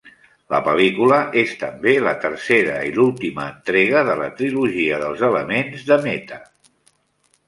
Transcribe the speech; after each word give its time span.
La 0.51 0.59
pel·lícula 0.67 1.17
és 1.41 1.51
també 1.63 1.91
la 2.05 2.13
tercera 2.23 2.77
i 2.91 2.93
l'última 2.95 3.45
entrega 3.53 4.01
de 4.07 4.15
la 4.23 4.31
"Trilogia 4.39 4.97
dels 5.05 5.21
elements" 5.29 5.85
de 5.91 5.99
Mehta. 6.07 6.41